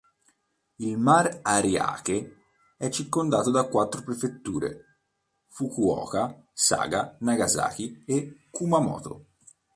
[0.77, 4.97] Il Mar Ariake è circondato da quattro prefetture:
[5.49, 9.25] Fukuoka, Saga, Nagasaki e Kumamoto.